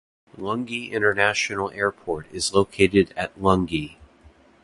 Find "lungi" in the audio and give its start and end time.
0.35-0.89, 3.39-3.97